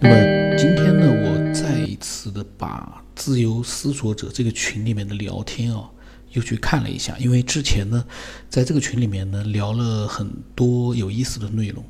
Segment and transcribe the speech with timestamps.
[0.00, 5.90] 那么今天呢，我再一次的把自由思索者这个群里面的聊天啊，
[6.30, 8.04] 又去看了一下，因为之前呢，
[8.48, 11.84] 在这个群里面呢聊了很多有意思的内容。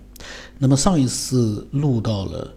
[0.57, 2.51] 那么上一次录到了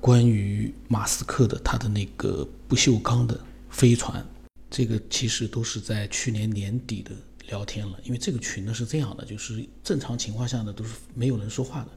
[0.00, 3.38] 关于马斯克的他的那个不锈钢的
[3.70, 4.24] 飞船，
[4.70, 7.10] 这个其实都是在去年年底的
[7.52, 8.00] 聊天了。
[8.04, 11.90] 因为这个群呢是这样的，就是正常情况下呢都是没有人说话的。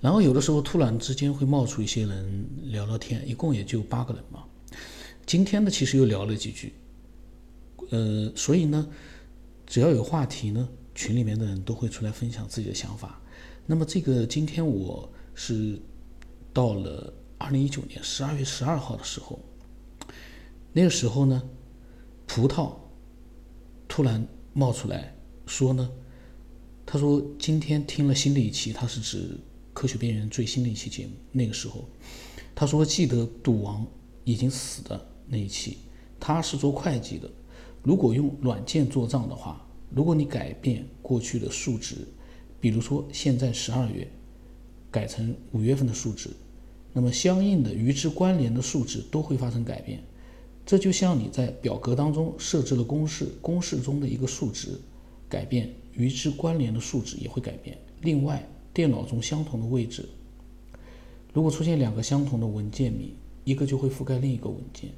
[0.00, 4.42] 然后有的时候突然之间会冒出一些人聊聊天，一共也就八个人嘛。
[5.26, 6.74] 今天呢，其实又聊了几句，
[7.90, 8.86] 呃，所以呢，
[9.66, 13.20] 只要有话题呢，群里面的人都会出来分享自己的想法。
[13.66, 15.80] 那么这个今天我是
[16.52, 19.40] 到了二零一九年十二月十二号的时候，
[20.72, 21.42] 那个时候呢，
[22.26, 22.74] 葡萄
[23.88, 25.90] 突然冒出来说呢，
[26.86, 29.38] 他说今天听了新的一期，他是指。
[29.74, 31.84] 科学边缘最新的一期节目，那个时候，
[32.54, 33.84] 他说记得赌王
[34.22, 35.78] 已经死的那一期，
[36.20, 37.28] 他是做会计的。
[37.82, 42.06] 如果用软件做账的话，如果你改变过去的数值，
[42.60, 44.08] 比如说现在十二月
[44.92, 46.30] 改成五月份的数值，
[46.92, 50.00] 那么相应的与之关联的数值都会发生改变。
[50.66, 54.80] 这就像你在表格当中设置了公式，公式中的一个数值
[55.28, 57.76] 改变，与之关联的数值也会改变。
[58.00, 60.08] 另外，电脑中相同的位置，
[61.32, 63.12] 如果出现两个相同的文件名，
[63.44, 64.90] 一个就会覆盖另一个文件，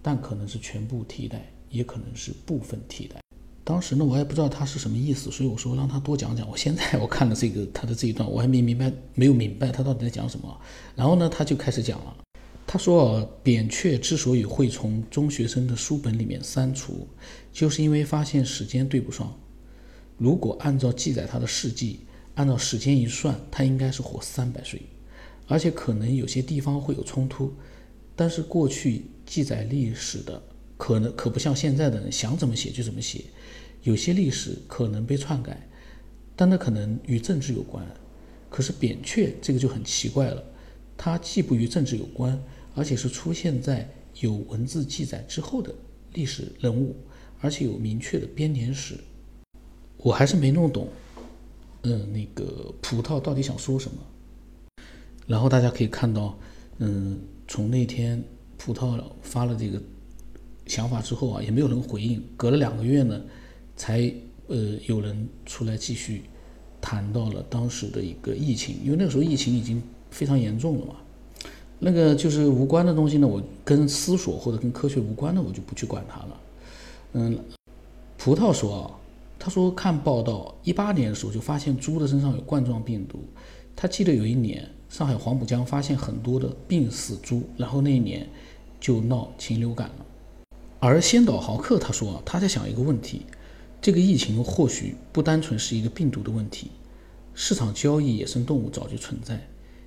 [0.00, 3.20] 但可能是全部替代，也可能是部分替代。
[3.62, 6.48] 当时呢，我也不知道他是什么意思，所以我说让他多讲讲。
[6.50, 10.60] 我现在我看了这个他的这一段，我还没明白，没有明白他到底在讲什么。
[10.96, 12.23] 然后呢，他就开始讲了。
[12.66, 17.06] 他说，扁鹊之所以会从中学生的书本里面删除，
[17.52, 19.38] 就是因为发现时间对不上。
[20.18, 22.00] 如果按照记载他的事迹。
[22.36, 24.82] 按照时间一算，他应该是活三百岁，
[25.46, 27.54] 而且可能有些地方会有冲突。
[28.16, 30.42] 但是过去记载历史的
[30.76, 33.26] 可能可不像现在的人想怎么写就怎么写，
[33.84, 35.64] 有些历史可能被篡改，
[36.34, 37.86] 但那可能与政治有关。
[38.50, 40.44] 可是扁鹊这个就很奇怪了，
[41.04, 42.42] 它既不与政治有关，
[42.74, 43.86] 而且是出现在
[44.20, 45.70] 有文字记载之后的
[46.14, 46.96] 历史人物，
[47.42, 48.96] 而且有明确的编年史。
[49.98, 50.88] 我还是没弄懂。
[51.82, 53.98] 嗯，那个葡萄到底想说什么？
[55.26, 56.38] 然后大家可以看到，
[56.78, 58.24] 嗯，从那天
[58.56, 59.78] 葡萄发了这个
[60.64, 62.24] 想法之后啊，也没有人回应。
[62.34, 63.20] 隔了两个月呢，
[63.76, 64.10] 才
[64.46, 64.56] 呃
[64.86, 66.22] 有人出来继续
[66.80, 69.82] 谈到了当时的一个疫情，因为那个时候疫情已经
[70.14, 70.94] 非常严重了嘛。
[71.80, 76.40] 那个就是无关的东西呢，我跟思索或者跟科学无关的，我就不去管它了。
[77.14, 77.38] 嗯，
[78.16, 78.90] 葡萄说啊。
[79.36, 83.18] 他说：“看报道，一八年的时候就发现猪的身上有冠状病毒。
[83.76, 88.26] 他记得有一年上海黄浦江发现很多的病死猪，然后那一年
[88.80, 90.06] 就闹禽流感了。
[90.78, 93.26] 而先导豪克他说啊他在想一个问题：
[93.82, 96.70] 这个疫情或许不单纯是一个病毒的问题，
[97.34, 99.46] 市场交易野生动物早就存在，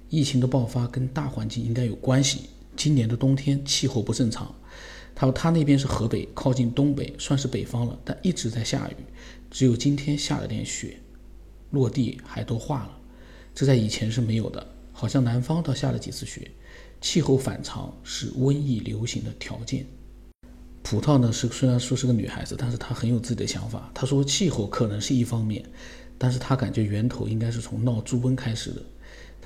[0.10, 2.50] 疫情的爆发跟大环境应该有关系。
[2.76, 4.54] 今年的冬天气候不正常。
[5.16, 8.96] 他说他那边是河北，靠近东北，算是北方了，但一直在下雨。”
[9.50, 11.00] 只有今天下了点雪，
[11.72, 12.92] 落地还都化了，
[13.56, 14.68] 这在以前是没有的。
[14.92, 16.52] 好像南方倒下了几次雪，
[17.02, 19.86] 气候反常是瘟疫流行的条件。
[20.84, 23.90] 葡萄呢是虽然说是个女孩子，但是她很有自己的想法。
[23.94, 25.64] 她说气候可能是一方面，
[26.18, 28.82] 但是她感觉源头应该是从闹猪瘟开始的。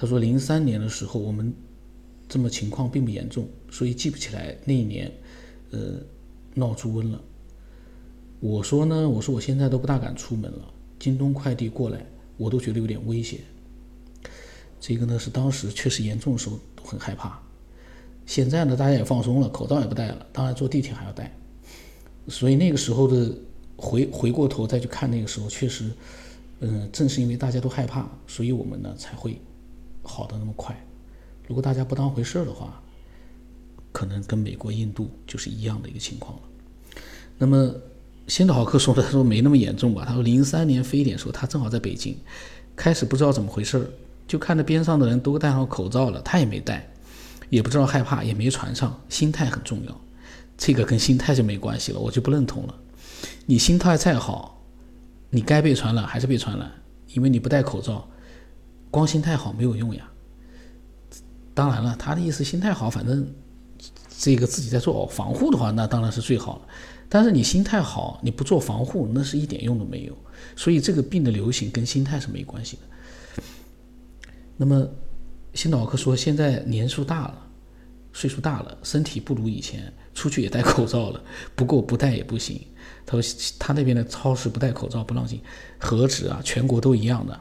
[0.01, 1.53] 他说零三年的时候我们
[2.27, 5.11] 这么情况并不严重，所以记不起来那一年，
[5.69, 5.93] 呃，
[6.55, 7.21] 闹猪瘟了。
[8.39, 12.03] 我说呢，我说我现在都不大敢出门了，京东快递过来，
[12.35, 13.41] 我都觉得有点危险。
[14.79, 17.39] 这个呢是当时确实严重的时候都很害怕，
[18.25, 21.31] 现在呢大家也放松了，口罩也不戴了，当然坐地铁还要戴。
[22.27, 23.31] 所以那个时候的
[23.77, 25.91] 回回过头再去看那个时候，确实，
[26.61, 29.39] 嗯，正是因为大家都害怕，所以我们呢才会
[30.03, 30.75] 好的那么快。
[31.47, 32.81] 如果大家不当回事儿的话，
[33.91, 36.41] 可能跟美国、印度就是一样的一个情况了。
[37.37, 37.73] 那么。
[38.27, 40.05] 先导豪克说的，他说没那么严重吧？
[40.07, 42.15] 他说零三年非典时候，他正好在北京，
[42.77, 43.85] 开始不知道怎么回事儿，
[44.25, 46.87] 就看着边上的人都戴上口罩了，他也没戴，
[47.49, 48.97] 也不知道害怕，也没传上。
[49.09, 50.01] 心态很重要，
[50.55, 52.75] 这个跟心态就没关系了，我就不认同了。
[53.47, 54.63] 你心态再好，
[55.29, 56.71] 你该被传染还是被传染，
[57.13, 58.07] 因为你不戴口罩，
[58.91, 60.07] 光心态好没有用呀。
[61.53, 63.27] 当然了，他的意思心态好，反正
[64.17, 66.61] 这个自己在做防护的话，那当然是最好了。
[67.09, 70.17] 但是你心态好，你不做防护，那是一点用都没有。
[70.55, 73.43] 所以这个病的流行跟心态是没关系的。
[74.55, 74.87] 那么，
[75.53, 77.47] 辛导克说，现在年数大了，
[78.13, 81.21] 岁数大了，身体不如以前，出去也戴口罩了，
[81.53, 82.61] 不过不戴也不行。
[83.05, 85.41] 他说他那边的超市不戴口罩不让进，
[85.79, 87.37] 何止啊，全国都一样的。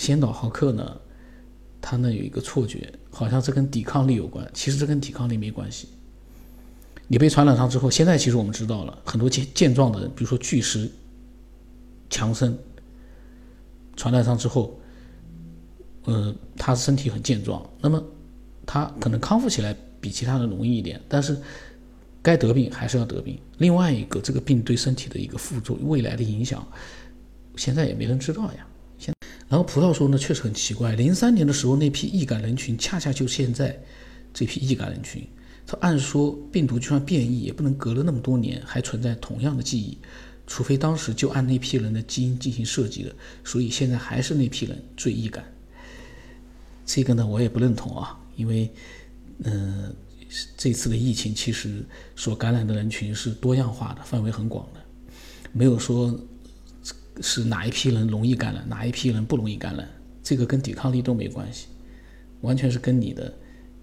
[0.00, 0.98] 先导豪克呢，
[1.78, 5.88] 他呢有一个错觉，好像这跟抵抗力有关，其实这跟抵抗力没关系。
[7.06, 10.90] 你被传染上之后，现在其实我们知道了很多健健壮的人，比如说巨石
[12.08, 12.56] 强森，
[13.94, 14.80] 传染上之后，
[16.04, 18.02] 呃，他身体很健壮，那么
[18.64, 21.36] 他可能康复起来比其他人容易一点，但是
[22.22, 23.38] 该得病还是要得病。
[23.58, 26.66] 另外一个，这个病对身体的一个副作用、未来的影响，
[27.56, 28.66] 现在也没人知道呀。
[29.50, 33.78] 然后葡萄说呢，确实很奇怪，零三年的时候那批易感人群，恰恰就现在
[34.32, 35.22] 这批易感人群。
[35.66, 39.98] 他按说病毒就算变异，也不能隔了那么多年还存在同样的记忆。
[40.46, 43.14] 除非当时就按那批人的基因进行设计的，
[43.44, 45.44] 所以现在还是那批人最易感。
[46.86, 48.68] 这个呢，我也不认同啊，因为，
[49.44, 49.94] 嗯，
[50.56, 51.84] 这次的疫情其实
[52.16, 54.80] 所感染的人群是多样化的，范围很广的，
[55.52, 56.18] 没有说
[57.20, 59.88] 是哪一批人容易感染，哪一批人不容易感染，
[60.22, 61.66] 这个跟抵抗力都没关系，
[62.40, 63.34] 完全是跟你的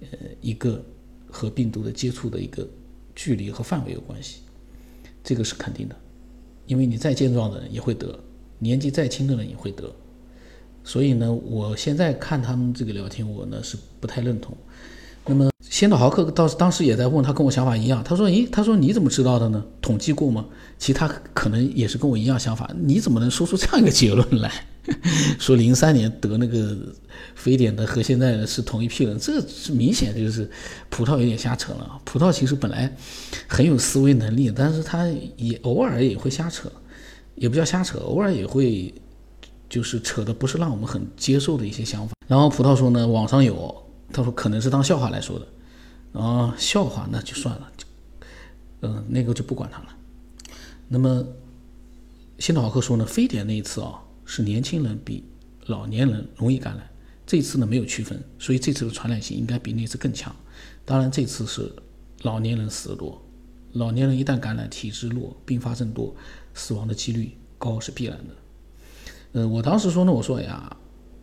[0.02, 0.08] 呃
[0.42, 0.84] 一个
[1.30, 2.68] 和病毒的接触的一个
[3.16, 4.42] 距离和范围有关系，
[5.24, 5.96] 这个是肯定的。
[6.66, 8.20] 因为你再健壮的人也会得，
[8.60, 9.90] 年纪再轻的人也会得，
[10.84, 14.58] 所以呢，我现在看他们这个聊天，我呢是不太认同。
[15.28, 18.04] 那么，先导豪克当当时也在问他，跟我想法一样。
[18.04, 19.64] 他说：“咦，他说你怎么知道的呢？
[19.82, 20.46] 统计过吗？”
[20.80, 22.70] 其实他可能也是跟我一样想法。
[22.80, 24.52] 你怎么能说出这样一个结论来？
[25.38, 26.78] 说零三年得那个
[27.36, 30.50] 非典的和现在是同一批人，这是明显就是
[30.90, 32.00] 葡萄有点瞎扯了。
[32.06, 32.96] 葡萄其实本来
[33.48, 36.72] 很有思维能力，但是他也偶尔也会瞎扯，
[37.36, 38.94] 也不叫瞎扯，偶尔也会
[39.68, 42.14] 就是扯的不是让我们很接受的一些想法。
[42.26, 43.76] 然后葡萄说呢，网上有，
[44.12, 47.86] 他说可能是当笑话来说的，啊，笑话那就算了，就
[48.82, 49.96] 嗯，那个就不管他了。
[50.88, 51.26] 那么
[52.40, 54.02] 新导豪克说呢，非典那一次啊。
[54.30, 55.24] 是年轻人比
[55.68, 56.86] 老年人容易感染，
[57.26, 60.36] 这次呢没有区分，所以这次的传染性应该比那次更强。
[60.84, 61.72] 当然这次是
[62.24, 63.26] 老年人死的多，
[63.72, 66.14] 老年人一旦感染，体质弱，并发症多，
[66.54, 69.40] 死亡的几率高是必然的。
[69.40, 70.76] 呃，我当时说呢，我说哎呀，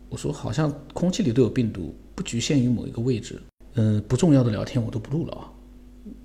[0.09, 3.39] 我说好像空气里都有病毒，不局限于某一个位置。
[3.73, 5.51] 嗯，不重要的聊天我都不录了啊，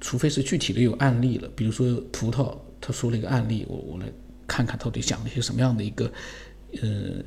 [0.01, 4.07] 除非是具体的有案例了，比如说葡萄他说了一个案例，我我来
[4.47, 6.11] 看看到底讲了一些什么样的一个。
[6.81, 7.21] 呃，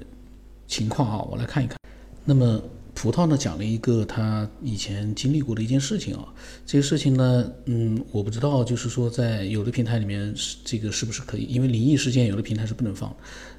[0.68, 1.78] 情况啊，我来看一看。
[2.24, 2.64] 那么
[2.96, 6.34] 葡萄呢，讲了一个他以前经历过的一件事情啊。
[6.66, 11.44] 这个事情呢，嗯，我不知道，就是说在有的平台里面是，这个是不是可以？
[11.44, 13.14] 因为灵异事件有的平台是不能放。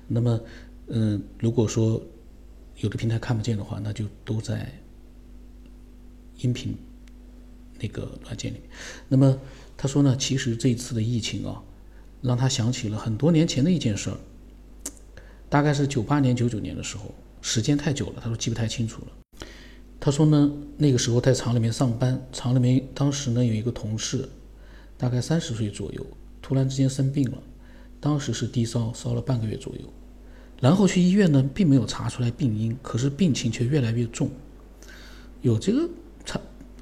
[0.08, 0.40] 那么，
[0.86, 2.02] 嗯，如果说
[2.78, 4.72] 有的平台看不见的话，那就都在
[6.40, 6.76] 音频
[7.80, 8.60] 那个软件里。
[9.08, 9.38] 那么
[9.76, 11.62] 他说呢，其实这一次的疫情啊，
[12.22, 14.16] 让他想起了很多年前的一件事儿。
[15.48, 19.36] 大概是九八年、九九年的时候，时间太久了，他说记不太清楚了。
[20.00, 24.28] 他说呢，那个时候在厂里面上班，厂里面当时呢有一个同事，
[24.98, 26.04] 大概三十岁左右，
[26.42, 27.38] 突然之间生病了，
[28.00, 29.92] 当时是低烧，烧了半个月左右，
[30.60, 34.28] 然后去医院呢，并没有查出来病因，可是病情却越来越重。
[35.40, 35.88] 有这个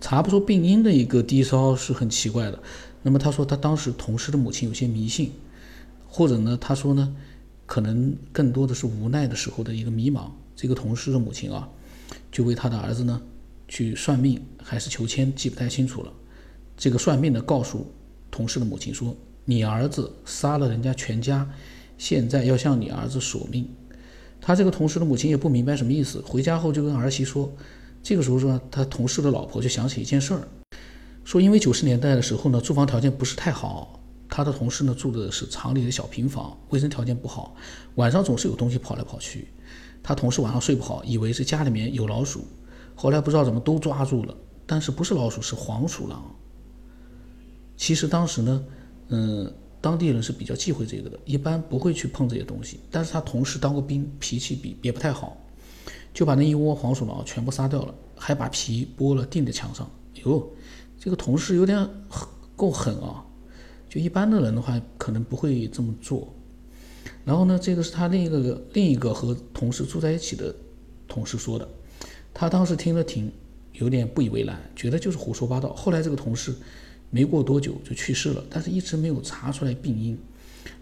[0.02, 2.62] 查不出病因的一个低烧是很奇怪的。
[3.02, 5.32] 那么他说他当时同事的母亲有些迷信，
[6.06, 7.16] 或者呢，他说呢。
[7.64, 10.30] 可能更多的是无奈的时候的一个迷茫。
[10.54, 11.66] 这个同事的母亲啊，
[12.30, 13.22] 就为他的儿子呢
[13.66, 16.12] 去算命，还是求签，记不太清楚了。
[16.76, 17.90] 这个算命的告诉
[18.30, 19.16] 同事的母亲说
[19.46, 21.48] ：“你儿子杀了人家全家，
[21.96, 23.66] 现在要向你儿子索命。”
[24.38, 27.50] 他这个同事的母亲也不明白什么意思，回家后就跟儿媳说。
[28.02, 30.48] 这个时候说，他同事的老婆就想起一件事儿，
[31.24, 33.98] 说因为九十年代的时候呢，住房条件不是太好。
[34.34, 37.54] 他的同事呢住的是厂里的小平房，卫生条件不好，
[37.96, 39.48] 晚上总是有东西跑来跑去。
[40.02, 42.44] 他同事晚上睡不好，以为是家里面有老鼠，
[42.94, 44.34] 后来不知道怎么都抓住了，
[44.66, 46.34] 但是不是老鼠是黄鼠狼。
[47.76, 48.64] 其实当时呢，
[49.08, 52.80] 嗯，当地人是比较忌讳这个的，一般不会去碰这些东西。
[52.90, 55.36] 但是他同事当过兵，脾气比也不太好，
[56.12, 59.90] 就把那一窝黄鼠狼全部杀掉了，还把皮剥了钉在墙上。
[60.24, 60.50] 哟，
[60.98, 61.88] 这个同事有点
[62.54, 63.24] 够狠啊！
[63.88, 66.32] 就一般的人的话，可能不会这么做。
[67.24, 70.54] 然后呢，这个是他另一个另一个和同事住在一起的
[71.08, 71.68] 同事说的。
[72.32, 73.30] 他当时听了挺
[73.72, 75.74] 有点不以为然，觉得就是胡说八道。
[75.74, 76.54] 后来这个同事
[77.10, 80.18] 没过多久就去世了，但是一直没有查出来病因。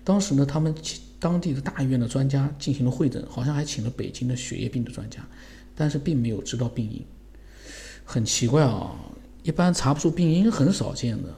[0.05, 0.75] 当时呢，他们
[1.21, 5.21] 当地的大医院的专家进行了会诊，好像还请了北京的血液病的专家，
[5.77, 7.05] 但是并没有知道病因。
[8.05, 8.97] 很奇怪啊，
[9.45, 11.29] 一般查不出病因，很少见的。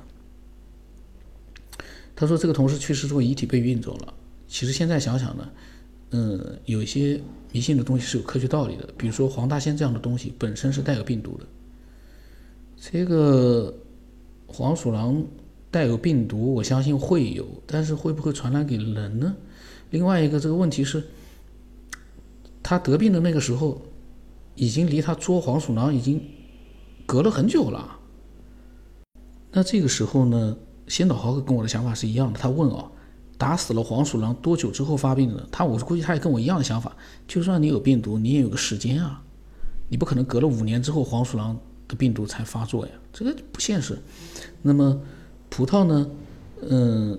[2.14, 4.14] 他说这个同事去世之后，遗体被运走了。
[4.46, 5.50] 其实现在想想呢，
[6.10, 7.20] 嗯，有一些
[7.50, 11.46] 迷信的东西是有科学道理的，比如说黄大仙这样的东西本身是带有病毒的。
[12.80, 13.74] 这个
[14.46, 15.24] 黄鼠狼
[15.72, 19.34] 带有病毒，我相信会有，但是会不会传染给人呢？
[19.90, 21.02] 另外一个这个问题是，
[22.62, 23.80] 他得病的那个时候，
[24.54, 26.22] 已经离他捉黄鼠狼已经
[27.06, 27.98] 隔了很久了。
[29.50, 30.56] 那这个时候呢，
[30.88, 32.38] 先导豪克跟我的想法是一样的。
[32.38, 32.90] 他问啊，
[33.38, 35.48] 打死了黄鼠狼多久之后发病的？
[35.50, 36.94] 他我估计他也跟我一样的想法。
[37.26, 39.22] 就算你有病毒，你也有个时间啊，
[39.88, 43.98] 你不可能隔了五年之后黄鼠狼的病毒才发作呀，这个不现实。
[44.60, 45.00] 那么
[45.52, 46.10] 葡萄呢？
[46.68, 47.18] 嗯。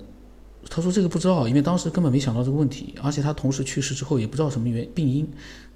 [0.70, 5.28] 他说这个不知道，因为当时根本没想到这个问题，而且他同事去世之后也不知道什么原病因。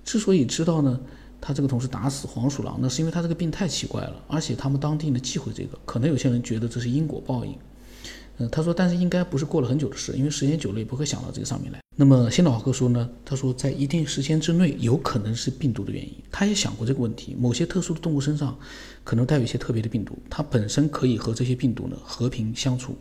[0.03, 0.99] 之所以知道呢，
[1.43, 7.55] 他这个同事打死黄鼠狼那，是因为他这个病太奇怪了，而且他们当地呢忌讳这个，可能有些人觉得这是因果报应。
[8.39, 11.79] 嗯，他说，但是应该不是过了很久的事，因为时间久了也不会想到这个上面来。
[12.01, 16.15] 那么先导豪克说呢，他说在一定时间之内，有可能是病毒的原因。
[16.31, 18.57] 他也想过这个问题，某些特殊的动物身上
[19.03, 22.97] 可能带有一些特别的病毒，它本身可以和这些病毒呢和平相处。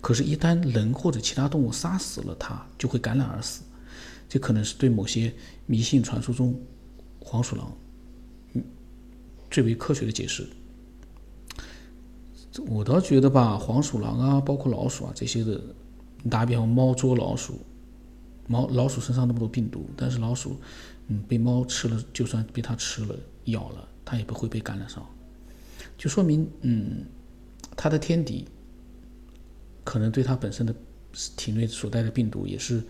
[0.00, 3.62] 可是，一旦人或者其他动物杀死了它，就会感染而死。
[4.28, 5.34] 这可能是对某些
[5.66, 6.54] 迷信传说中
[7.18, 7.76] 黄鼠狼，
[8.52, 8.62] 嗯，
[9.50, 10.46] 最为科学的解释。
[12.68, 15.60] 我倒觉得吧，黄鼠狼啊，包括老鼠啊这些的，
[16.30, 17.58] 打比方，猫捉老鼠，
[18.46, 20.56] 猫老鼠身上那么多病毒，但是老鼠，
[21.08, 23.14] 嗯，被猫吃了，就算被它吃了
[23.46, 25.04] 咬了，它也不会被感染上，
[25.98, 27.04] 就说明，嗯，
[27.76, 28.44] 它的天敌
[29.84, 30.74] 可能对它本身的
[31.36, 32.82] 体内所带的病毒也是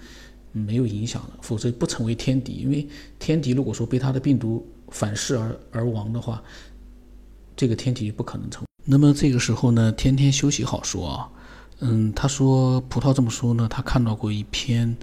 [0.53, 2.55] 没有影响的，否则不成为天敌。
[2.55, 2.87] 因为
[3.19, 6.43] 天敌如果说被它的病毒反噬而而亡的话，
[7.55, 8.65] 这个天敌不可能成。
[8.85, 11.29] 那么这个时候呢，天天休息好说啊，
[11.81, 14.97] 嗯，他说葡萄这么说呢，他看到过一篇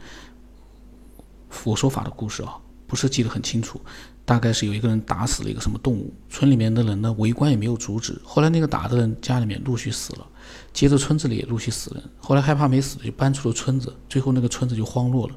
[1.53, 2.57] 佛说法的故事啊，
[2.87, 3.79] 不是记得很清楚，
[4.25, 10.27] 大概是有一个人打死了一个什么动物，村里面的人呢围观也没有阻止，后来那个打的人家里面陆续死了，
[10.73, 15.35] 接着村子里也陆续死人，后来害怕没死就搬出了村子，最后那个村子就荒落了，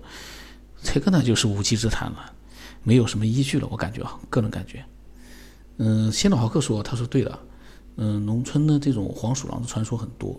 [0.83, 2.33] 这个呢就是无稽之谈了，
[2.83, 4.85] 没有什么依据了，我感觉啊，个人感觉，
[5.77, 7.39] 嗯，先导豪克说，他说对了。
[7.99, 10.39] 嗯，农村的这种黄鼠狼的传说很多，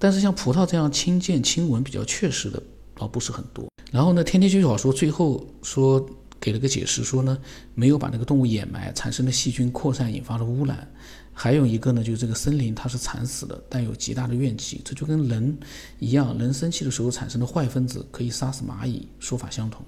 [0.00, 2.60] 但是像葡萄这样亲见亲闻比较确实的
[2.94, 3.68] 倒不是很多。
[3.90, 6.04] 然后呢，天天就好说，最后说
[6.40, 7.38] 给了个解释，说呢
[7.74, 10.90] 没有把那个动物掩埋，产生的细菌扩散引发了污染。
[11.34, 15.58] 还有一个呢，就是这个森林它是惨死的，带有极大的怨气，这就跟人
[15.98, 19.84] 一样，人生气的时候产生的坏分子可以杀死蚂蚁，说法相同。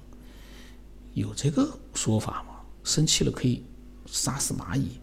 [1.12, 2.54] 有这个说法吗？
[2.82, 3.62] 生气了可以
[4.06, 4.98] 杀死蚂蚁？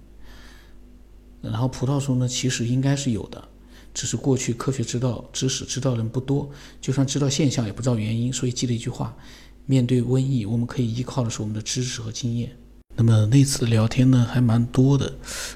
[1.41, 3.47] 然后葡萄说呢，其实应该是有的，
[3.93, 9.15] 只是过去科学知道知识知道人不多，就算知道现象也不知道原因，所以记了一句话：
[9.65, 12.51] 面对瘟疫，我们可以依靠的是我们的知识和经验。
[12.95, 15.13] 那么那次聊天呢，还蛮多的，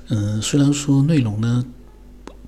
[0.08, 1.66] 嗯，虽然说内容呢，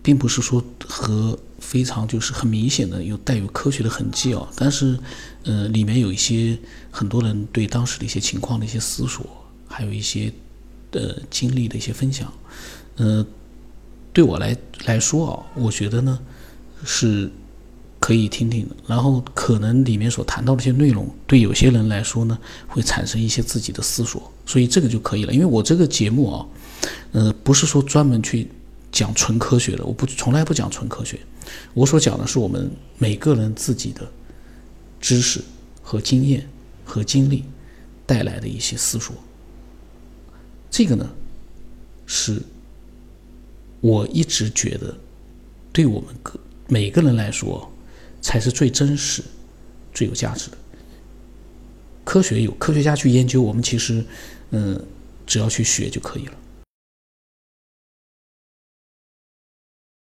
[0.01, 4.97] 并不是说和非常就是很明显的有带有科学的痕迹啊，但是，
[5.43, 6.57] 呃，里面有一些
[6.89, 9.25] 很多人对当时的一些情况的一些思索，
[9.67, 10.31] 还有一些
[10.91, 12.31] 呃经历的一些分享。
[12.95, 13.25] 嗯，
[14.17, 16.17] 对我来来说啊，我觉得呢
[16.83, 17.29] 是
[17.99, 18.75] 可以听听的。
[18.87, 22.35] 然后可能里面所谈到的一些内容，对有些人来说呢，
[22.67, 25.31] 会产生一些自己的思索，所以这个就可以了。
[25.31, 26.43] 因为我这个节目啊，
[27.11, 28.49] 呃，不是说专门去
[28.91, 31.19] 讲纯科学的，我不从来不讲纯科学，
[31.75, 34.01] 我所讲的是我们每个人自己的
[34.99, 35.43] 知识
[35.83, 36.49] 和经验
[36.83, 37.43] 和经历
[38.07, 39.15] 带来的一些思索。
[40.71, 41.07] 这个呢
[42.07, 42.41] 是。
[43.87, 44.93] 我一直觉得，
[45.71, 47.71] 对我们个每个人来说，
[48.19, 49.23] 才是最真实、
[49.93, 50.57] 最有价值的。
[52.03, 54.03] 科学有科学家去研究，我们其实，
[54.49, 54.77] 嗯，
[55.25, 56.33] 只要去学就可以了。